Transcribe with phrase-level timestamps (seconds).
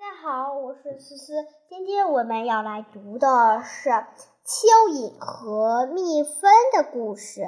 [0.00, 1.32] 大家好，我是思思。
[1.68, 7.42] 今天我们要来读的是蚯蚓和蜜蜂的故事。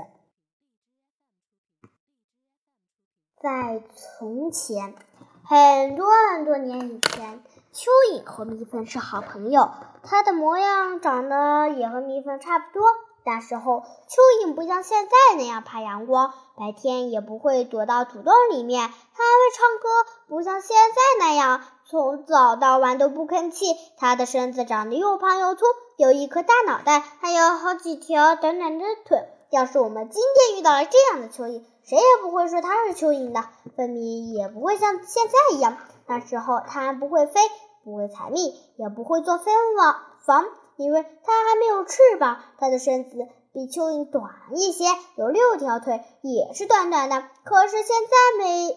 [3.41, 4.97] 在从前，
[5.45, 7.41] 很多很多年以前，
[7.73, 9.71] 蚯蚓和蜜蜂是好朋友。
[10.03, 12.83] 它的模样长得也和蜜蜂差不多。
[13.31, 18.89] 那时候，蚯蚓不像现在那样怕阳光，白天也不会躲到土洞里面。
[18.89, 19.89] 它还会唱歌，
[20.27, 23.77] 不像现在那样从早到晚都不吭气。
[23.97, 25.65] 它的身子长得又胖又粗，
[25.97, 29.29] 有一颗大脑袋，还有好几条短短的腿。
[29.51, 33.45] 要是我们今天遇到了这样的蚯蚓，谁也不会说它是蚯蚓的，
[33.77, 35.77] 分明也不会像现在一样。
[36.09, 37.41] 那时候，它还不会飞，
[37.85, 40.47] 不会采蜜，也不会做蜂网房。
[40.81, 44.85] 因为它还没有翅膀，它的身子比蚯蚓短一些，
[45.17, 47.23] 有六条腿，也是短短的。
[47.45, 48.77] 可是现在没，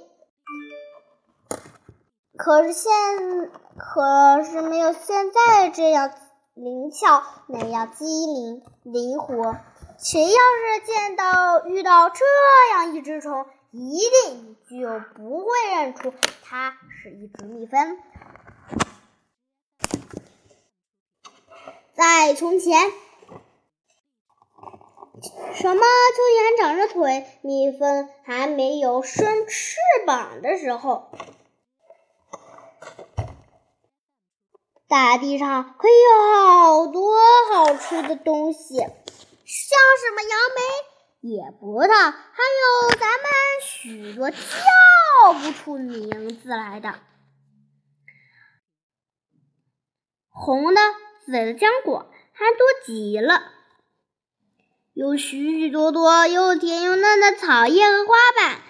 [2.36, 2.92] 可是现，
[3.78, 6.12] 可是没有现在这样
[6.56, 9.56] 灵巧，那样机灵灵活。
[9.98, 12.26] 谁要是见到遇到这
[12.74, 17.98] 样一只虫，一定就不会认出它是一只蜜蜂。
[21.96, 22.90] 在从前，
[25.54, 29.78] 什么蚯蚓长着腿，蜜蜂还没有生翅
[30.08, 31.12] 膀的时候，
[34.88, 37.16] 大地上可以有好多
[37.52, 43.30] 好吃的东西，像什么杨梅、野葡萄，还有咱们
[43.62, 44.38] 许多叫
[45.34, 47.00] 不出名字来的
[50.30, 50.82] 红的。
[51.26, 53.52] 紫的浆果还多极了，
[54.94, 58.62] 有许许多多又甜又嫩的草叶和花瓣。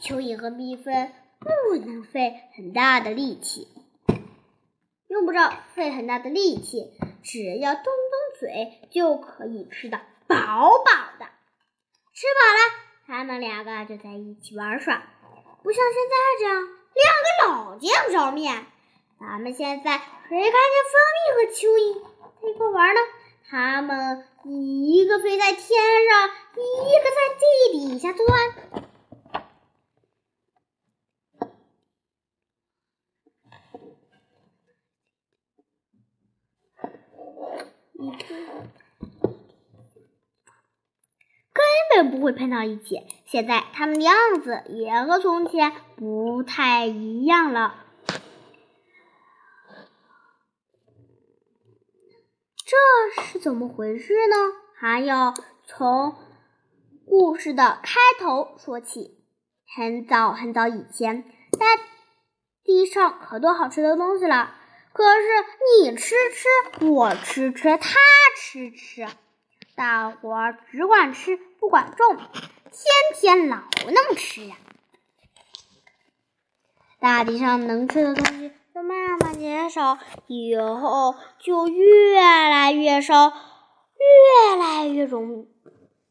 [0.00, 3.66] 蚯蚓和蜜蜂不能费很大的力气，
[5.08, 6.92] 用不着费很大的力气，
[7.24, 10.36] 只要动动嘴就可以吃的饱
[10.84, 11.26] 饱的。
[12.14, 12.60] 吃饱了，
[13.06, 15.02] 他们两个就在一起玩耍，
[15.64, 16.62] 不像现在这样
[16.94, 18.66] 两个老见不着面。
[19.20, 22.02] 咱们现在谁看见蜂蜜和蚯蚓
[22.40, 23.00] 在一块玩呢？
[23.50, 27.42] 它们一个飞在天上，一个在地
[27.72, 28.26] 底下钻。
[41.52, 43.02] 根本不会碰到一起。
[43.26, 47.87] 现在它们的样子也和从前不太一样了。
[52.68, 54.36] 这是怎么回事呢？
[54.76, 55.32] 还要
[55.64, 56.14] 从
[57.06, 59.24] 故事的开头说起。
[59.74, 61.24] 很早很早以前，
[61.58, 61.66] 在
[62.64, 64.54] 地上可多好吃的东西了。
[64.92, 65.26] 可是
[65.80, 67.98] 你吃吃，我吃吃，他
[68.36, 69.06] 吃吃，
[69.74, 72.28] 大伙儿只管吃不管种，天
[73.14, 74.56] 天老那么吃呀。
[77.00, 78.52] 大地上能吃的东西。
[78.82, 83.32] 慢慢减少，以后就越来越少，
[83.96, 85.46] 越来越容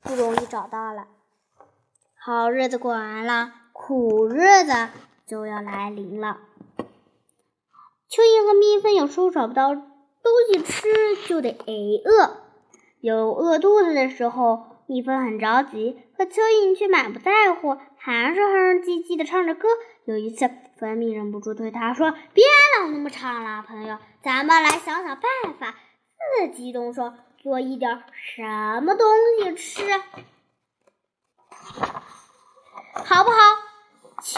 [0.01, 1.07] 不容易找到了。
[2.19, 4.89] 好日子过完了，苦日子
[5.25, 6.39] 就要来临了。
[8.09, 9.83] 蚯蚓和蜜蜂有时候找不到东
[10.51, 10.87] 西吃，
[11.27, 11.73] 就得挨
[12.03, 12.37] 饿。
[12.99, 19.67] 有饿肚子的时候，蜜蜂很着急，可蚯蚓却满不在乎，还是哼哼唧唧的唱着歌。
[20.05, 20.49] 有一次。
[20.79, 22.45] 蜂蜜忍不住对他说：“别
[22.79, 25.23] 老那么唱了，朋友，咱们来想想办
[25.59, 25.73] 法，
[26.39, 28.43] 自己动手做一点什
[28.83, 29.07] 么东
[29.39, 29.81] 西吃，
[32.93, 33.37] 好不好？”
[34.21, 34.37] 蚯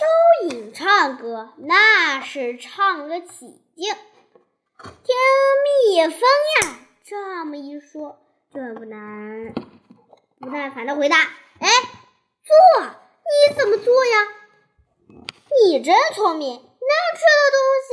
[0.49, 3.93] 蚓唱歌那是唱个起劲，
[4.77, 5.15] 听
[5.65, 6.21] 蜜蜂
[6.61, 8.17] 呀这么一说，
[8.53, 9.53] 就很不难
[10.39, 11.17] 不耐烦的回答
[11.59, 11.67] ：“哎，
[12.45, 12.55] 做，
[13.29, 14.27] 你怎么做呀？”
[15.65, 17.89] 你真聪明，能吃的东西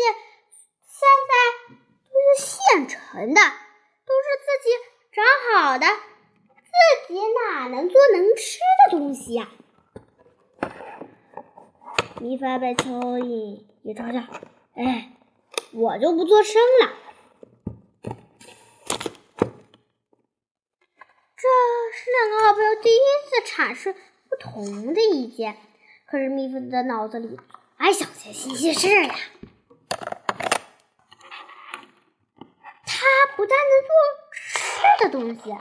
[0.87, 1.33] 现在
[2.13, 3.41] 都是现成的，
[4.07, 4.71] 都是自己
[5.13, 9.49] 长好的，自己哪能做能吃的东西呀？
[12.21, 14.21] 米发被蚯蚓一嘲笑，
[14.75, 15.13] 哎，
[15.73, 16.95] 我就不做声了。
[21.37, 21.49] 这
[21.93, 23.95] 是两个好朋友第一次产生
[24.39, 25.57] 同的意见。
[26.07, 27.39] 可是蜜蜂的脑子里
[27.77, 29.15] 爱想些新鲜事儿呀。
[32.87, 33.07] 它
[33.37, 33.91] 不但能做
[34.33, 35.53] 吃的东西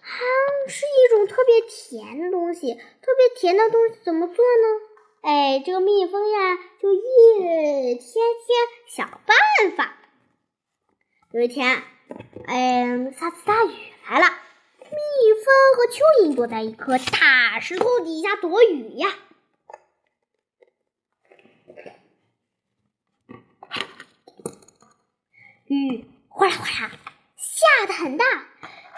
[0.00, 0.18] 还
[0.68, 2.74] 是一种特别甜的东西。
[2.74, 4.86] 特别甜的东西怎么做呢？
[5.22, 8.04] 哎这个蜜蜂呀就一天
[8.46, 9.36] 天想办
[9.76, 9.96] 法。
[11.32, 11.82] 有一天
[12.46, 13.74] 哎下起大雨
[14.08, 14.26] 来了
[14.90, 14.96] 蜜
[15.44, 15.44] 蜂
[15.76, 19.08] 和蚯蚓躲在一颗大石头底下躲雨呀。
[25.66, 26.92] 雨哗啦哗啦
[27.36, 28.24] 下的很大，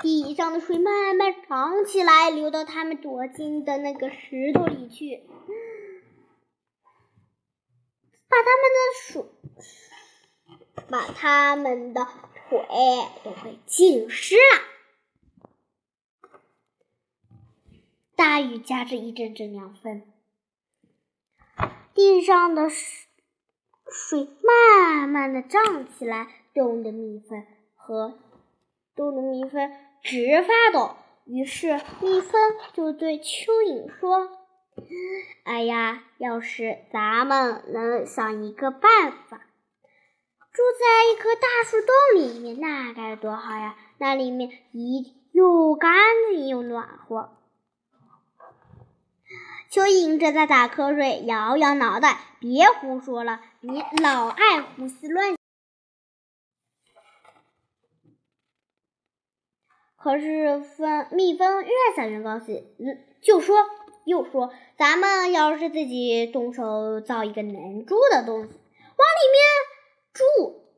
[0.02, 5.26] 地上的水慢慢涨起来，流到他们躲进的那个石头里去，
[8.28, 9.24] 把他们的水，
[10.90, 12.66] 把他们的腿
[13.24, 14.77] 都给浸湿了。
[18.18, 20.02] 大雨夹着一阵阵凉风，
[21.94, 23.06] 地上的水。
[23.90, 28.18] 水慢慢的涨起来，冻得蜜蜂和
[28.96, 29.70] 冻得蜜蜂
[30.02, 30.96] 直发抖。
[31.26, 32.40] 于是蜜蜂
[32.74, 34.28] 就对蚯蚓说
[35.44, 39.38] ：“哎呀，要是咱们能想一个办法，
[40.52, 43.76] 住在一棵大树洞里面，那该多好呀！
[43.98, 45.94] 那里面一又干
[46.32, 47.36] 净又暖和。”
[49.70, 55.36] 蚯蚓正在打瞌睡，摇摇脑袋：“别胡说了，你老爱胡思乱想。”
[60.00, 63.66] 可是蜂蜜蜂越想越高兴，嗯就说
[64.04, 69.38] 又说：“咱们要是自己动手造一个能住的东西，往里面
[70.14, 70.24] 住，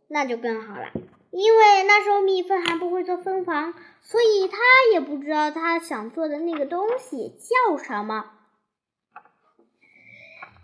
[0.09, 0.91] 那就更好了。
[1.31, 3.73] 因为那时候蜜蜂还不会做蜂房，
[4.03, 4.59] 所以他
[4.93, 8.33] 也不知道他想做的那个东西叫什么。”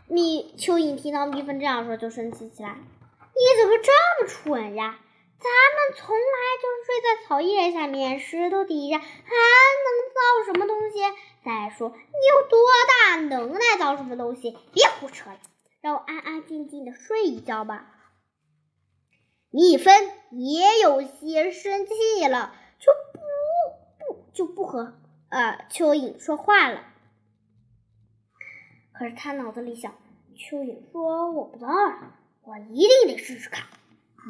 [0.09, 2.77] 蜜蚯蚓听到蜜蜂这样说，就生气起来
[3.35, 3.93] ：“你怎么这
[4.23, 5.01] 么蠢呀？
[5.39, 6.23] 咱们从来
[6.63, 9.15] 就是睡在草叶下面、石头底下，还能
[10.15, 11.01] 造什么东西？
[11.45, 12.59] 再说，你有多
[12.89, 14.57] 大能耐造什么东西？
[14.73, 15.39] 别胡扯了，
[15.81, 17.93] 让我安安静静的睡一觉吧。”
[19.51, 19.93] 蜜蜂
[20.31, 23.21] 也有些生气了，就不
[23.99, 24.95] 不就不和
[25.31, 26.83] 呃蚯蚓说话了。
[28.99, 29.93] 可是他脑子里想，
[30.37, 32.15] 蚯蚓说：“我不造了，
[32.45, 33.65] 我一定得试试看，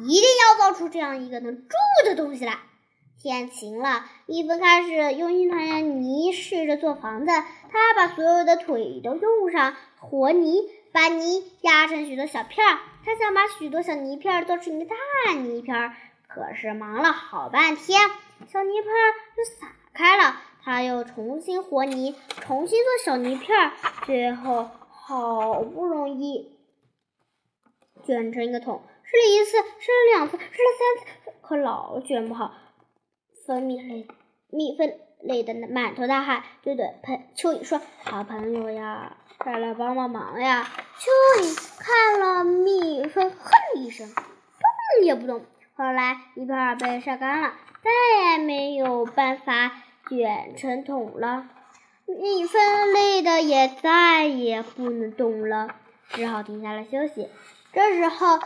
[0.05, 1.75] 一定要造出这样一个能住
[2.05, 2.57] 的东西来。”
[3.19, 7.31] 天晴了，蜜蜂开始用一团泥试着做房子。
[7.71, 12.79] 它把所有的腿都用上和泥，把泥压成许多小片儿。
[13.03, 15.95] 它想把许多小泥片做成一个大泥片儿，
[16.27, 17.99] 可是忙了好半天，
[18.47, 18.93] 小泥片
[19.35, 20.41] 就散开了。
[20.67, 23.71] 他又重新和泥，重新做小泥片儿，
[24.05, 26.57] 最后好不容易
[28.03, 28.81] 卷成一个桶。
[29.01, 32.53] 试了一次，试了两次，试了三次，可老卷不好。
[33.45, 34.09] 蜂蜜累，
[34.49, 34.91] 蜜蜂
[35.21, 40.67] 累得满头大汗，对对朋蚯蚓说：“好朋友呀，快来帮帮忙呀！”
[40.99, 45.45] 蚯蚓看了蜜蜂，哼一声，动也不动。
[45.77, 49.71] 后来泥片被晒干了，再也没有办法。
[50.09, 51.47] 卷成桶了，
[52.05, 55.75] 蜜蜂累的也再也不能动了，
[56.09, 57.29] 只好停下来休息。
[57.73, 58.39] 这时候，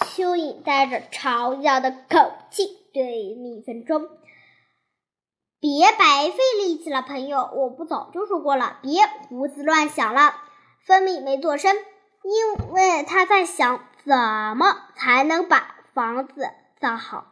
[0.00, 4.00] 蚯蚓带着嘲笑的口气对蜜蜂说
[5.60, 10.34] ：“别白费力气了，朋友，我不早就说过了，别胡思乱想了。”
[10.86, 11.76] 蜂蜜没做声，
[12.22, 14.16] 因为他在想怎
[14.56, 16.48] 么才能把房子
[16.80, 17.29] 造好。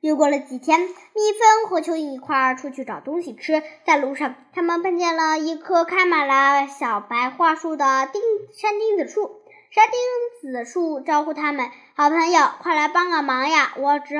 [0.00, 3.64] 又过了几天，蜜蜂和蚯蚓一块儿出去找东西吃。
[3.84, 9.42] 在路上，他们碰见了一棵开满了小白桦树的钉山钉子树。
[9.70, 13.74] 山钉子树招呼他们：“好朋友，快来帮个忙呀！
[13.76, 14.14] 我只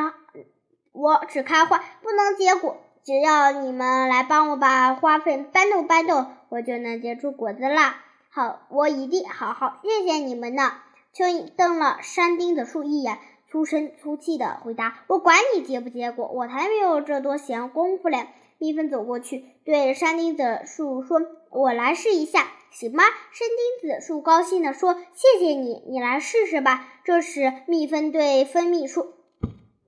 [0.91, 2.79] 我只开花，不能结果。
[3.05, 8.03] 只要你们来帮我把花粉搬动搬动，我就能结出果子啦！
[8.31, 10.73] 好，我一定好好谢谢你们呢。”
[11.15, 13.19] 蚯蚓瞪了山钉子树一眼。
[13.51, 18.29] 粗声粗气的回答：“我管你结不结果，我才没有这多闲工夫嘞。”
[18.61, 23.49] 蜜蜂走过去，对山钉子树说：“我来试一下，行吗？”山
[23.81, 29.15] 钉子树高兴地说：“谢谢你，你来试试吧。”这时，蜜蜂对蜂蜜说：“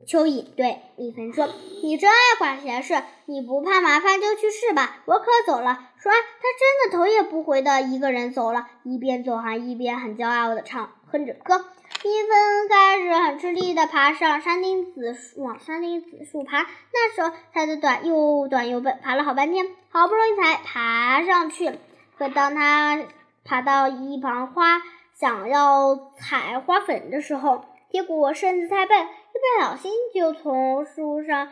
[0.06, 1.48] 蚯蚓对蜜蜂说，
[1.82, 11.66] 你真爱管闲事，你不怕麻烦就去试吧，我可走了。”说完，他真的头也不回的一个人走了，一边走还一边很骄傲的唱哼着歌。
[12.02, 16.62] 蜜蜂开始很吃力地爬上山钉子树，往山钉子树爬。
[16.62, 21.78] 那时候它的短又短又笨，爬了好半天，好不容易才爬上去。
[22.16, 23.04] 可当它
[23.44, 24.80] 爬到一旁花，
[25.14, 31.48] 想要采花粉的时候，结果身子太笨，一不小心就从树上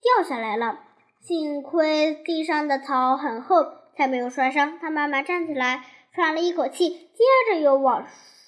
[0.00, 0.80] 掉下来了。
[1.20, 3.64] 幸亏地上的草很厚，
[3.96, 4.80] 才没有摔伤。
[4.80, 8.04] 它慢慢站起来，喘了一口气，接着又往。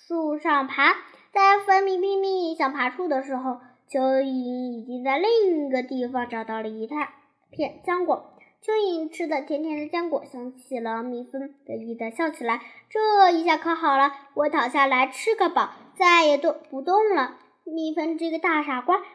[0.06, 0.92] 树上爬，
[1.32, 3.52] 在粉米拼命想爬树的时候，
[3.88, 7.14] 蚯蚓已经在另一个地方找到了一大
[7.50, 8.36] 片浆果。
[8.62, 12.60] 蚯蚓吃的甜甜的浆果，想起了蜜蜂，得意的笑起来。
[12.90, 17.38] 这一下可好了，我躺下来吃个饱，再也动不动了。
[17.64, 19.08] 蜜蜂这个大傻瓜，不知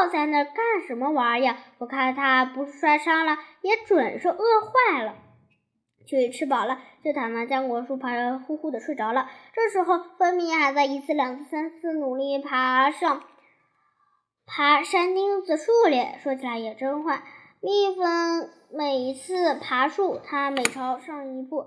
[0.00, 1.56] 道在那干什么玩意儿。
[1.76, 5.14] 我看他不摔伤了，也准是饿坏了。
[6.06, 9.28] 蚯蚓吃饱了，就躺在浆果树旁，呼呼的睡着了。
[9.52, 13.24] 这时候，蜂蜜还在一次、两次、三次努力爬上
[14.46, 16.00] 爬山钉子树里。
[16.22, 17.22] 说起来也真坏，
[17.60, 18.48] 蜜蜂。
[18.68, 21.66] 每一次爬树，它每朝上一步，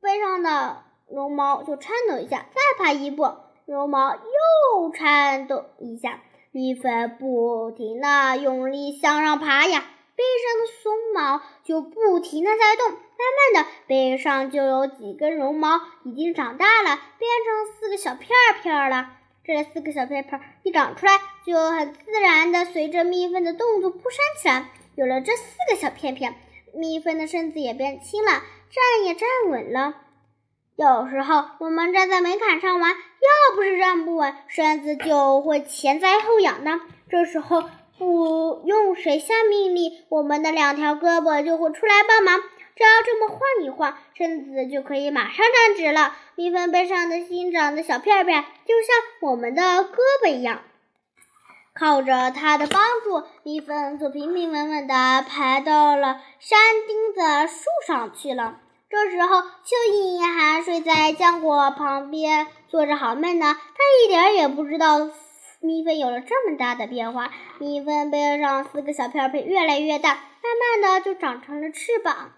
[0.00, 3.28] 背上的绒毛就颤抖一下；再爬一步，
[3.64, 6.20] 绒毛又颤抖一下。
[6.50, 9.84] 蜜蜂不停地用力向上爬呀，
[10.16, 12.90] 背上的松毛就不停的在动。
[13.22, 18.30] 慢慢的，背上就有几根绒毛已经长大了，变成四个小片
[18.62, 19.10] 片了。
[19.44, 21.12] 这四个小片片一长出来，
[21.46, 24.70] 就很自然的随着蜜蜂的动作扑扇起来。
[24.96, 26.34] 有了这四个小片片，
[26.74, 29.94] 蜜蜂的身子也变轻了，站也站稳了。
[30.76, 36.80] 有时候我们站在门槛上玩，要不是站不稳，身子就会前栽后仰的。
[37.08, 37.62] 这时候
[37.98, 42.40] 不用谁下命令，我们的两条胳膊就会出来帮忙。
[42.74, 46.16] 只要这么晃一晃，身子就可以马上站直了。
[46.34, 50.62] 蜜蜂背上的新长的小片片，就像我们的胳膊一样。
[51.74, 58.58] 靠着它的帮助，蜜蜂就平平稳稳地爬到了山钉子树上去了。
[58.90, 63.54] 这时候，蚯蚓还睡在浆果旁边，做着好梦呢。
[63.54, 65.10] 它一点也不知道
[65.62, 67.30] 蜜蜂有了这么大的变化。
[67.58, 72.32] 蜜蜂背上四个小片片越来越大，慢慢的就长成了翅膀。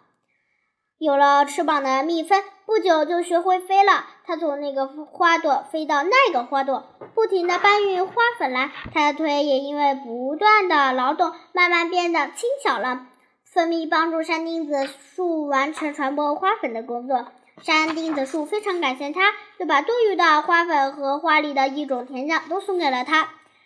[0.99, 4.07] 有了翅膀的蜜蜂，不久就学会飞了。
[4.25, 8.71] 它从那个花朵飞到那个花朵，不停地搬运花粉来。
[8.93, 13.07] 它的腿也因为不断的劳动，慢慢变得轻巧了。
[13.43, 17.27] 蜂蜜帮助山钉子树完成传播花粉的工作。
[17.63, 23.23] 山钉子树非常感谢它，就把多余的花粉和花里的一种甜酱都送给了它，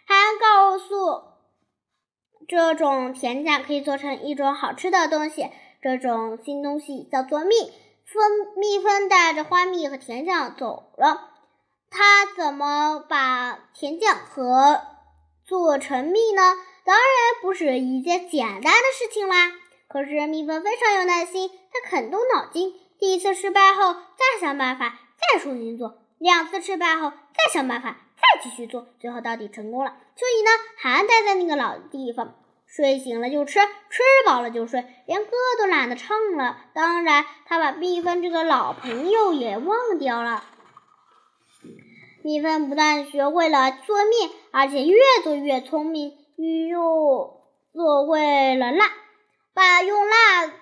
[0.07, 1.23] 还告诉
[2.47, 5.51] 这种甜酱可以做成一种好吃的东西。
[5.81, 7.55] 这种新东西叫做蜜
[8.05, 11.31] 蜂，蜜蜂带着花蜜和甜酱走了。
[11.91, 14.83] 它怎么把甜酱和
[15.45, 16.55] 做成蜜呢？
[16.85, 19.53] 当然不是一件简单的事情啦。
[19.89, 22.75] 可是蜜蜂非常有耐心，它肯动脑筋。
[22.99, 28.89] 第一次失败后，再想办法，再重新做；两次失败后，再想办法，再继续做。
[28.99, 29.97] 最后到底成功了。
[30.17, 32.35] 蚯蚓呢，还待在那个老地方。
[32.67, 36.59] 睡醒了就吃，吃饱了就睡，连歌都懒得唱了。
[36.75, 40.45] 当然，他把蜜蜂这个老朋友也忘掉了。
[42.23, 46.13] 蜜蜂不但学会了做蜜，而且越做越聪明，
[46.69, 47.41] 又
[47.73, 48.91] 做会了蜡，
[49.55, 50.53] 把用蜡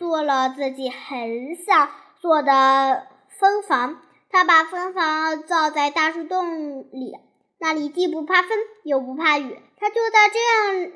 [0.00, 1.90] 做了自己很想
[2.22, 3.06] 做的
[3.38, 4.00] 蜂房。
[4.30, 7.12] 他把蜂房造在大树洞里，
[7.58, 8.50] 那里既不怕风，
[8.82, 9.60] 又不怕雨。
[9.76, 10.92] 他就在这样。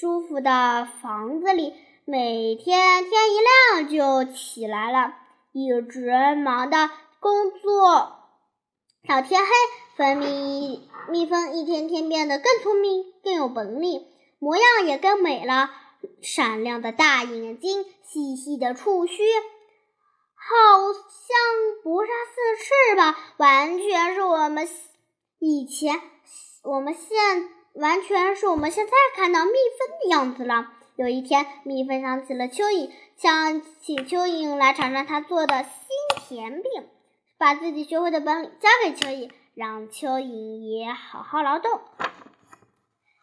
[0.00, 1.74] 舒服的房子里，
[2.06, 5.12] 每天天一亮就起来了，
[5.52, 6.88] 一直忙的
[7.20, 8.16] 工作
[9.06, 9.50] 到天黑。
[9.94, 14.06] 蜂蜜蜜蜂一天天变得更聪明，更有本领，
[14.38, 15.68] 模样也更美了。
[16.22, 19.22] 闪亮的大眼睛，细细的触须，
[20.34, 24.68] 好像薄纱似的翅膀，完全是我们
[25.38, 26.00] 以前
[26.62, 27.48] 我们现。
[27.74, 30.70] 完全是我们现在看到蜜蜂的样子了。
[30.96, 35.72] 有一天，蜜蜂想起了蚯蚓，想请蚯蚓来尝尝它做的新
[36.20, 36.86] 甜饼，
[37.38, 41.80] 把自己学会的本领教给蚯蚓，让蚯蚓也好好劳动。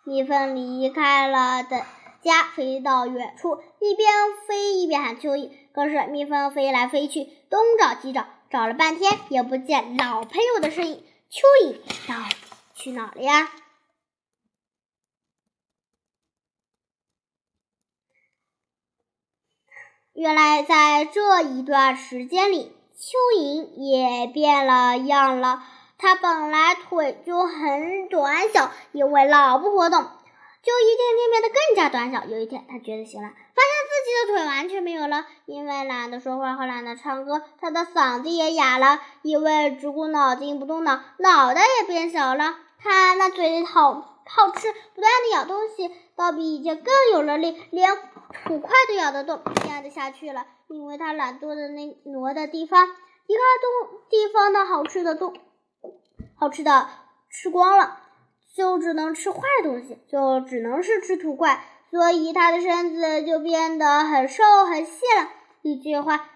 [0.03, 1.85] 蜜蜂离开了的
[2.21, 4.09] 家，飞到远处，一边
[4.47, 5.51] 飞一边喊蚯蚓。
[5.73, 11.03] 可是蜜蜂飞来飞去，东找西找，找了半天也不见老朋友的身影。
[11.31, 12.35] 蚯蚓到底
[12.73, 13.49] 去哪了呀？
[20.13, 25.63] 原来在这一段时间里，蚯蚓也变了样了。
[25.97, 30.09] 它本来腿就很短小，因为老不活动，
[30.61, 32.25] 就一天天变得更加短小。
[32.25, 38.99] 有一天，他觉得行了，发现自己的腿完全没有了，因为懒得说话和懒得唱歌，他的嗓子也哑了。
[39.21, 42.57] 因为只顾脑筋不动脑，脑袋也变小了。
[42.77, 44.15] 他那嘴里好。
[44.31, 47.97] 好吃，不断的咬东西，倒比以前更有了力，连
[48.45, 50.45] 土块都咬得动，咽得下去了。
[50.67, 55.33] 因为他懒惰的那挪的地方，一个东地方的好吃的都，
[56.35, 56.87] 好吃的
[57.31, 57.97] 吃光了，
[58.59, 65.29] 就只能吃坏东西，就只能是吃土块，所以他的身子就变得很瘦很细了。
[65.61, 66.29] 一句话，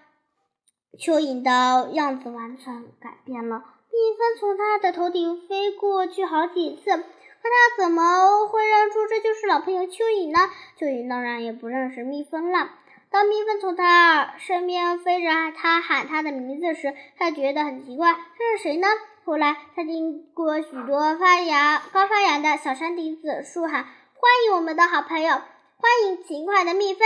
[0.98, 3.58] 蚯蚓的样子完全改变了。
[3.90, 10.50] 蜜蜂从他的头顶飞过去好几次，可他怎么会认出这就是老朋友蚯蚓呢？
[10.78, 12.70] 蚯蚓当然也不认识蜜蜂了。
[13.10, 18.88] 当蜜蜂从他身边飞着，他喊他的名字时，他觉得很奇怪，这是谁呢？
[19.24, 27.00] 后来，他经过许多发芽、刚发芽的小山顶子树，喊：“欢迎我们的好朋友，欢迎勤快的蜜蜂。”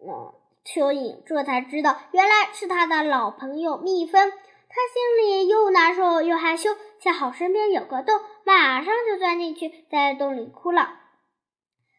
[0.00, 0.32] 嗯，
[0.64, 4.30] 蚯蚓这才知道，原来是他的老朋友蜜蜂。
[4.30, 6.70] 他心里又难受又害羞，
[7.00, 10.94] 恰好身边有个洞，马上就钻进去，在洞里哭了。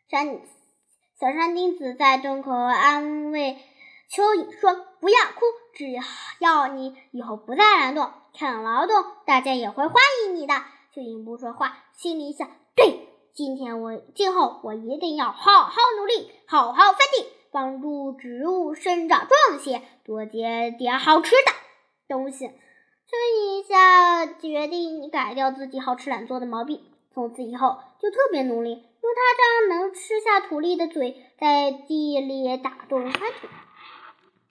[0.10, 0.40] 山。
[1.20, 3.58] 小山丁子在洞口安慰
[4.12, 5.86] 蚯蚓说：“不要哭，只
[6.40, 10.56] 要你以后不再懒惰、肯劳动，大家也会欢迎你的。”
[10.92, 21.52] 蚯蚓不说话，心里想：“对，今天我今后我一定要好好努力，好好翻地，帮助植物生长壮些，多结点好吃的
[22.08, 22.48] 东西。”
[23.10, 26.82] 蚯蚓一下决定改掉自己好吃懒做的毛病，
[27.14, 28.72] 从此以后就特别努力。
[28.72, 33.48] 用它这样能吃下土粒的嘴，在地里打洞翻土，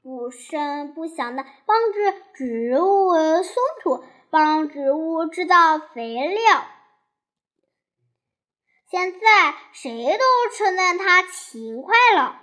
[0.08, 1.98] 不声不响的帮助
[2.32, 6.64] 植物松土，帮植物制造肥料。
[8.90, 12.40] 现在谁都称赞他勤快了，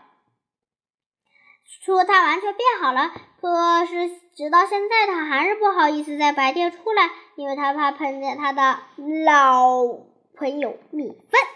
[1.82, 3.12] 说他完全变好了。
[3.42, 8.80] 可是直到现在，他还是不好意思在白天出来，因为他怕碰见他的
[9.26, 9.88] 老
[10.38, 11.55] 朋友蜜蜂。